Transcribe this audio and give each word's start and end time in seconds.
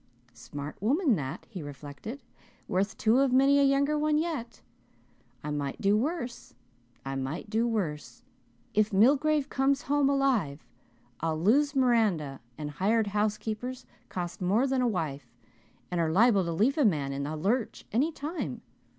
"Smart 0.33 0.81
woman 0.81 1.15
that," 1.15 1.45
he 1.47 1.61
reflected. 1.61 2.23
"Worth 2.67 2.97
two 2.97 3.19
of 3.19 3.31
many 3.31 3.59
a 3.59 3.63
younger 3.63 3.95
one 3.99 4.17
yet. 4.17 4.61
I 5.43 5.51
might 5.51 5.79
do 5.79 5.95
worse 5.95 6.55
I 7.05 7.13
might 7.15 7.51
do 7.51 7.67
worse. 7.67 8.23
If 8.73 8.91
Milgrave 8.91 9.47
comes 9.49 9.83
home 9.83 10.09
alive 10.09 10.65
I'll 11.19 11.39
lose 11.39 11.75
Miranda 11.75 12.39
and 12.57 12.71
hired 12.71 13.05
housekeepers 13.13 13.85
cost 14.09 14.41
more 14.41 14.65
than 14.65 14.81
a 14.81 14.87
wife 14.87 15.31
and 15.91 16.01
are 16.01 16.09
liable 16.11 16.45
to 16.45 16.51
leave 16.51 16.79
a 16.79 16.83
man 16.83 17.13
in 17.13 17.21
the 17.21 17.35
lurch 17.37 17.85
any 17.91 18.11
time. 18.11 18.63